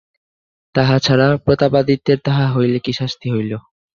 [0.75, 3.51] তাহা ছাড়া, প্রতাপাদিত্যের তাহা হইলে কি শাস্তি হইল?